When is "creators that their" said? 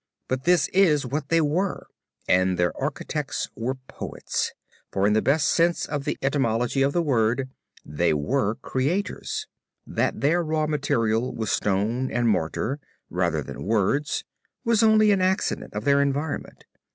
8.55-10.41